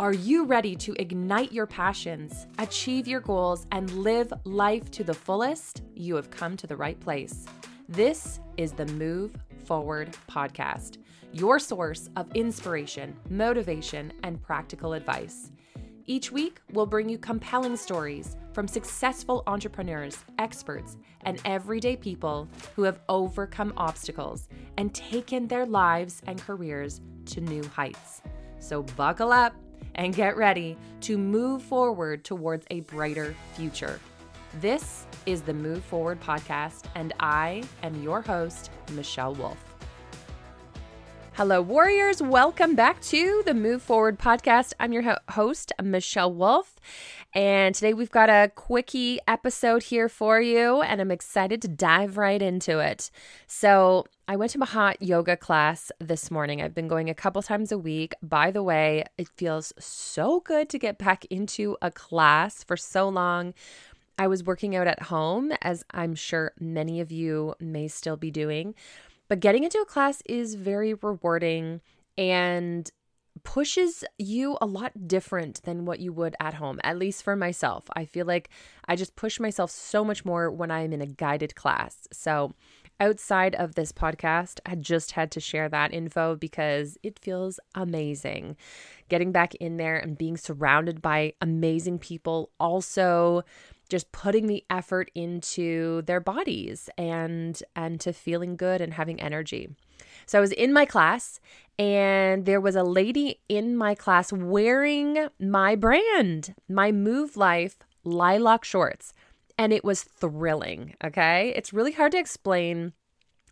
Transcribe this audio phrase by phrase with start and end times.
[0.00, 5.12] Are you ready to ignite your passions, achieve your goals, and live life to the
[5.12, 5.82] fullest?
[5.96, 7.46] You have come to the right place.
[7.88, 9.32] This is the Muve
[9.64, 10.98] Forward podcast,
[11.32, 15.50] your source of inspiration, motivation, and practical advice.
[16.06, 22.46] Each week, we'll bring you compelling stories from successful entrepreneurs, experts, and everyday people
[22.76, 28.22] who have overcome obstacles and taken their lives and careers to new heights.
[28.60, 29.54] So, buckle up
[29.98, 34.00] and get ready to move forward towards a brighter future.
[34.60, 39.62] This is the Muve Forward podcast, and I am your host, Michelle Wolfe.
[41.34, 42.22] Hello, warriors.
[42.22, 44.72] Welcome back to the Muve Forward podcast.
[44.80, 46.76] I'm your ho- host, Michelle Wolfe.
[47.34, 52.16] And today we've got a quickie episode here for you, and I'm excited to dive
[52.16, 53.10] right into it.
[53.46, 56.60] So, I went to my hot yoga class this morning.
[56.60, 58.12] I've been going a couple times a week.
[58.22, 63.08] By the way, it feels so good to get back into a class for so
[63.08, 63.54] long.
[64.18, 68.30] I was working out at home, as I'm sure many of you may still be
[68.30, 68.74] doing.
[69.28, 71.80] But getting into a class is very rewarding
[72.18, 72.90] and
[73.44, 77.84] pushes you a lot different than what you would at home, at least for myself.
[77.94, 78.50] I feel like
[78.86, 82.06] I just push myself so much more when I'm in a guided class.
[82.12, 82.52] So,
[83.00, 88.56] outside of this podcast, I just had to share that info because it feels amazing.
[89.08, 93.42] Getting back in there and being surrounded by amazing people also
[93.88, 99.68] just putting the effort into their bodies and and to feeling good and having energy.
[100.26, 101.40] So I was in my class
[101.78, 108.64] and there was a lady in my class wearing my brand, my Muve Life lilac
[108.64, 109.12] shorts.
[109.58, 110.94] And it was thrilling.
[111.04, 111.52] Okay.
[111.56, 112.92] It's really hard to explain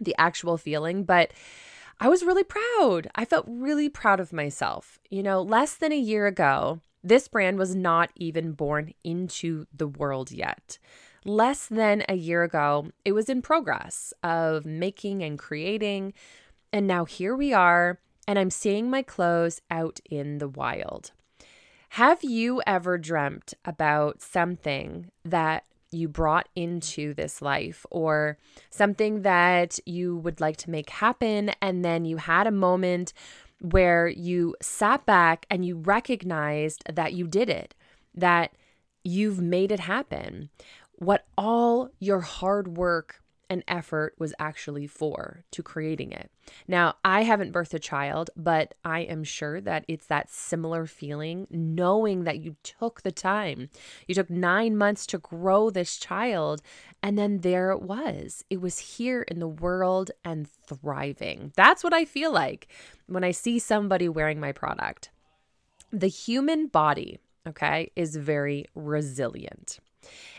[0.00, 1.32] the actual feeling, but
[2.00, 3.10] I was really proud.
[3.14, 4.98] I felt really proud of myself.
[5.10, 9.86] You know, less than a year ago, this brand was not even born into the
[9.86, 10.78] world yet.
[11.26, 16.14] Less than a year ago, it was in progress of making and creating.
[16.72, 21.12] And now here we are, and I'm seeing my clothes out in the wild.
[21.94, 28.38] Have you ever dreamt about something that you brought into this life or
[28.70, 31.50] something that you would like to make happen.
[31.60, 33.12] And then you had a moment
[33.60, 37.74] where you sat back and you recognized that you did it,
[38.14, 38.52] that
[39.04, 40.50] you've made it happen,
[40.92, 46.30] what all your hard work and effort was actually for to creating it.
[46.68, 51.48] Now, I haven't birthed a child, but I am sure that it's that similar feeling
[51.50, 53.68] knowing that you took the time.
[54.06, 56.62] You took nine months to grow this child,
[57.02, 58.44] and then there it was.
[58.48, 61.52] It was here in the world and thriving.
[61.56, 62.68] That's what I feel like
[63.08, 65.10] when I see somebody wearing my product.
[65.90, 67.18] The human body,
[67.48, 69.80] okay, is very resilient.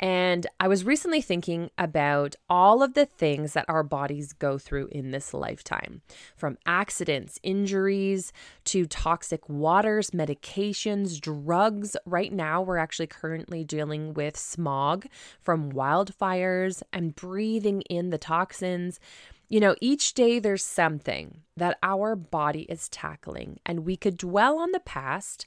[0.00, 4.88] And I was recently thinking about all of the things that our bodies go through
[4.90, 6.02] in this lifetime
[6.34, 8.32] from accidents, injuries,
[8.64, 11.96] to toxic waters, medications, drugs.
[12.04, 15.06] Right now, we're actually currently dealing with smog
[15.40, 18.98] from wildfires and breathing in the toxins.
[19.48, 24.58] You know, each day there's something that our body is tackling, and we could dwell
[24.58, 25.46] on the past,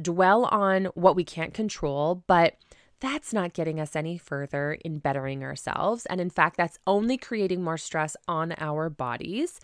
[0.00, 2.56] dwell on what we can't control, but
[3.02, 6.06] that's not getting us any further in bettering ourselves.
[6.06, 9.58] And in fact, that's only creating more stress on our bodies.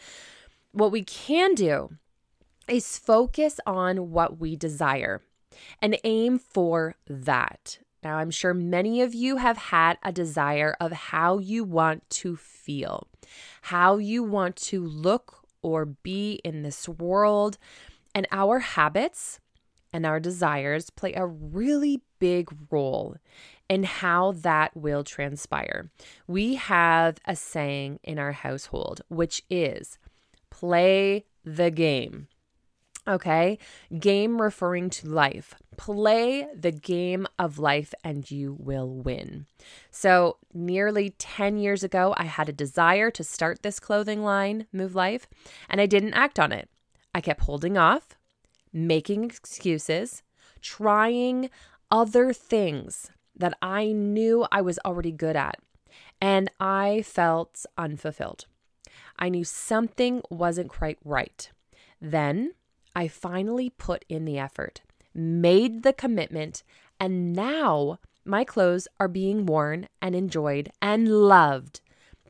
[0.72, 1.91] What we can do
[2.69, 5.22] is focus on what we desire
[5.81, 7.78] and aim for that.
[8.03, 12.37] Now, I'm sure many of you have had a desire of how you want to
[12.37, 13.06] feel,
[13.62, 17.56] how you want to look or be in this world.
[18.15, 19.38] And our habits
[19.93, 23.16] and our desires play a really big role
[23.69, 25.91] in how that will transpire.
[26.26, 29.99] We have a saying in our household, which is
[30.50, 32.28] play the game.
[33.06, 33.59] Okay,
[33.99, 35.55] game referring to life.
[35.79, 39.46] Play the game of life and you will win.
[39.90, 44.94] So, nearly 10 years ago, I had a desire to start this clothing line, Muve
[44.94, 45.26] Life,
[45.70, 46.69] and I didn't act on it.
[47.14, 48.18] I kept holding off,
[48.73, 50.23] making excuses,
[50.61, 51.50] trying
[51.91, 55.59] other things that I knew I was already good at,
[56.20, 58.47] and I felt unfulfilled.
[59.19, 61.50] I knew something wasn't quite right.
[62.00, 62.55] Then
[62.94, 64.82] I finally put in the effort,
[65.14, 66.62] made the commitment,
[67.00, 71.81] and now my clothes are being worn and enjoyed and loved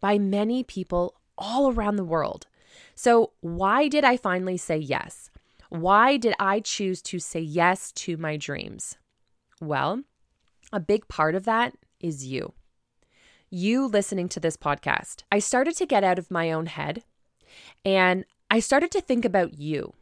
[0.01, 2.47] by many people all around the world.
[2.95, 5.31] So, why did I finally say yes?
[5.69, 8.97] Why did I choose to say yes to my dreams?
[9.61, 10.03] Well,
[10.73, 12.55] a big part of that is you.
[13.51, 15.23] You listening to this podcast.
[15.31, 17.05] I started to get out of my own head
[17.85, 19.93] and I started to think about you,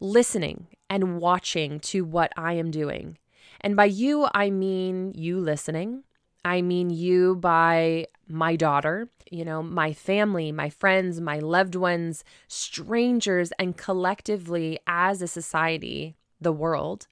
[0.00, 3.16] listening and watching to what I am doing.
[3.60, 6.04] And by you, I mean you listening.
[6.44, 12.24] I mean you by my daughter, you know, my family, my friends, my loved ones,
[12.48, 17.06] strangers, and collectively as a society, the world.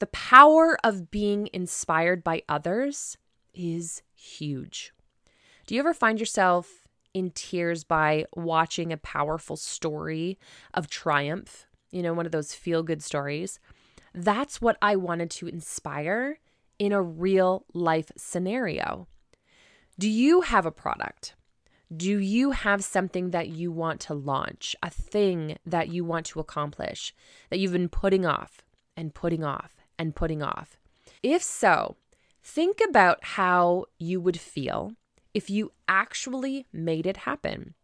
[0.00, 3.16] The power of being inspired by others
[3.54, 4.92] is huge.
[5.66, 10.38] Do you ever find yourself in tears by watching a powerful story
[10.74, 11.66] of triumph?
[11.90, 13.58] You know, one of those feel good stories.
[14.14, 16.38] That's what I wanted to inspire
[16.78, 19.08] in a real life scenario.
[19.98, 21.34] Do you have a product?
[21.94, 26.38] Do you have something that you want to launch, a thing that you want to
[26.38, 27.12] accomplish
[27.50, 28.62] that you've been putting off
[28.96, 30.78] and putting off and putting off?
[31.20, 31.96] If so,
[32.44, 34.92] think about how you would feel
[35.34, 37.74] if you actually made it happen.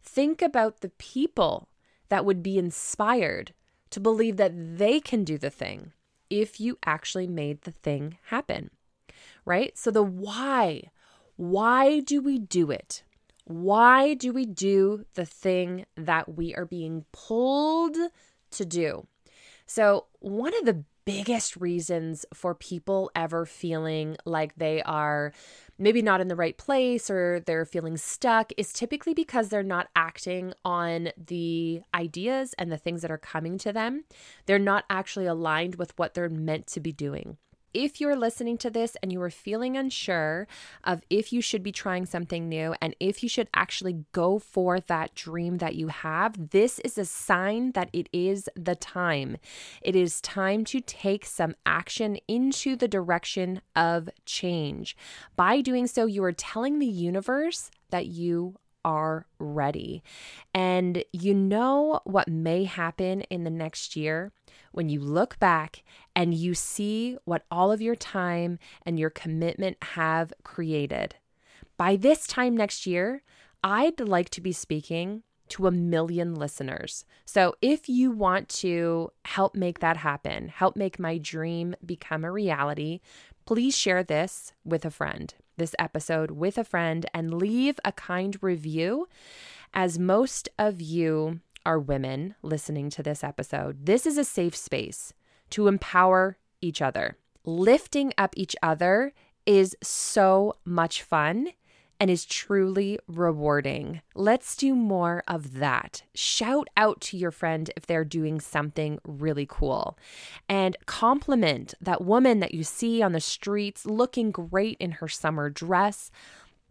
[0.00, 1.68] Think about the people
[2.08, 3.52] that would be inspired
[3.90, 5.92] to believe that they can do the thing
[6.30, 8.70] if you actually made the thing happen,
[9.44, 9.76] right?
[9.76, 10.90] So, the why
[11.36, 13.02] why do we do it?
[13.44, 17.96] Why do we do the thing that we are being pulled
[18.52, 19.06] to do?
[19.66, 25.32] So, one of the biggest reasons for people ever feeling like they are
[25.78, 29.88] maybe not in the right place or they're feeling stuck is typically because they're not
[29.94, 34.04] acting on the ideas and the things that are coming to them.
[34.46, 37.36] They're not actually aligned with what they're meant to be doing
[37.74, 40.46] if you're listening to this and you are feeling unsure
[40.84, 44.80] of if you should be trying something new and if you should actually go for
[44.80, 49.36] that dream that you have, this is a sign that it is the time.
[49.82, 54.96] It is time to take some action into the direction of change.
[55.36, 60.02] By doing so, you are telling the universe that you are ready.
[60.52, 64.32] And you know what may happen in the next year
[64.72, 65.82] when you look back
[66.14, 71.16] and you see what all of your time and your commitment have created.
[71.76, 73.22] By this time next year,
[73.62, 77.04] I'd like to be speaking to a million listeners.
[77.24, 82.32] So if you want to help make that happen, help make my dream become a
[82.32, 83.00] reality,
[83.44, 88.36] please share this with a friend this episode with a friend and leave a kind
[88.42, 89.08] review.
[89.72, 95.12] As most of you are women listening to this episode, this is a safe space
[95.50, 97.16] to empower each other.
[97.44, 99.12] Lifting up each other
[99.46, 101.48] is so much fun
[102.00, 104.02] and is truly rewarding.
[104.14, 106.02] Let's do more of that.
[106.14, 109.98] Shout out to your friend if they're doing something really cool
[110.48, 115.50] and compliment that woman that you see on the streets looking great in her summer
[115.50, 116.10] dress.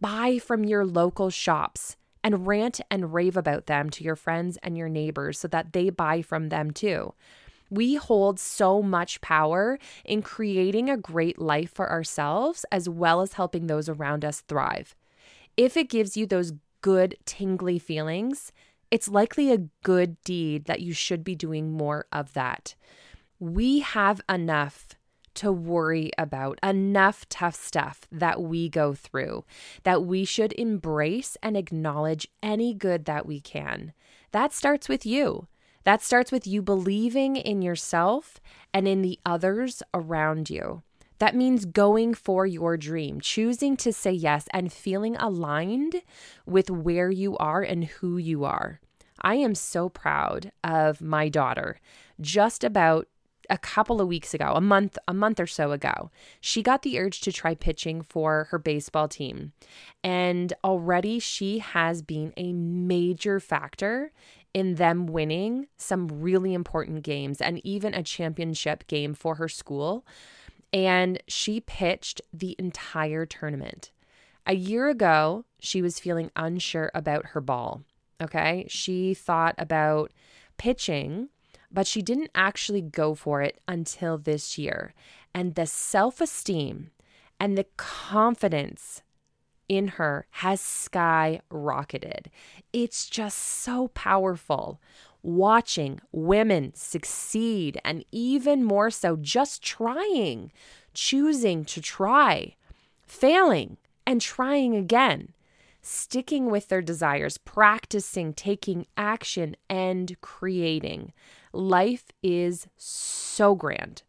[0.00, 4.76] Buy from your local shops and rant and rave about them to your friends and
[4.76, 7.14] your neighbors so that they buy from them too.
[7.70, 13.34] We hold so much power in creating a great life for ourselves as well as
[13.34, 14.94] helping those around us thrive.
[15.56, 18.52] If it gives you those good, tingly feelings,
[18.90, 22.74] it's likely a good deed that you should be doing more of that.
[23.38, 24.88] We have enough
[25.34, 29.44] to worry about, enough tough stuff that we go through,
[29.82, 33.92] that we should embrace and acknowledge any good that we can.
[34.30, 35.48] That starts with you.
[35.84, 38.40] That starts with you believing in yourself
[38.72, 40.82] and in the others around you.
[41.24, 46.02] That means going for your dream, choosing to say yes, and feeling aligned
[46.44, 48.78] with where you are and who you are.
[49.22, 51.80] I am so proud of my daughter.
[52.20, 53.08] Just about
[53.48, 56.10] a couple of weeks ago, a month a month or so ago,
[56.42, 59.54] she got the urge to try pitching for her baseball team.
[60.02, 64.12] And already she has been a major factor
[64.52, 70.04] in them winning some really important games and even a championship game for her school
[70.74, 73.92] and she pitched the entire tournament.
[74.44, 77.82] A year ago, she was feeling unsure about her ball.
[78.20, 78.66] Okay.
[78.68, 80.12] She thought about
[80.58, 81.28] pitching,
[81.70, 84.94] but she didn't actually go for it until this year.
[85.32, 86.90] And the self esteem
[87.38, 89.02] and the confidence
[89.68, 92.26] in her has skyrocketed.
[92.72, 94.80] It's just so powerful
[95.24, 100.52] watching women succeed, and even more so, just trying,
[100.92, 102.54] choosing to try,
[103.02, 105.32] failing, and trying again,
[105.80, 111.12] sticking with their desires, practicing, taking action, and creating.
[111.52, 114.02] Life is so grand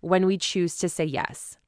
[0.00, 1.58] when we choose to say yes.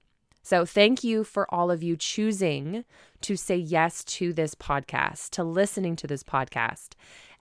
[0.43, 2.85] So, thank you for all of you choosing
[3.23, 6.91] to say yes to this podcast, to listening to this podcast.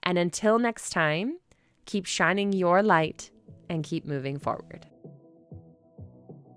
[0.02, 1.38] And until next time,
[1.86, 3.30] keep shining your light
[3.68, 4.86] and keep moving forward.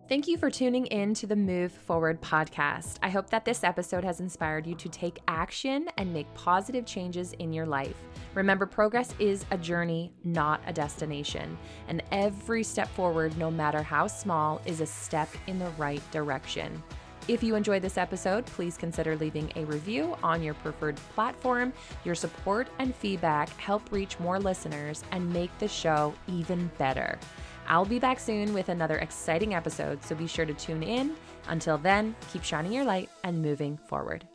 [0.09, 2.97] Thank you for tuning in to the Muve Forward podcast.
[3.03, 7.33] I hope that this episode has inspired you to take action and make positive changes
[7.33, 7.97] in your life.
[8.33, 11.57] Remember, progress is a journey, not a destination.
[11.89, 16.81] And every step forward, no matter how small, is a step in the right direction.
[17.27, 21.73] If you enjoyed this episode, please consider leaving a review on your preferred platform.
[22.05, 27.19] Your support and feedback help reach more listeners and make the show even better.
[27.67, 31.15] I'll be back soon with another exciting episode, so be sure to tune in.
[31.49, 34.25] Until then, keep shining your light and moving forward.